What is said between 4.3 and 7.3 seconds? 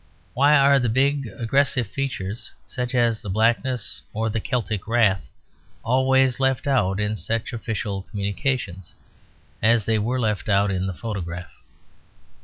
the Celtic wrath, always left out in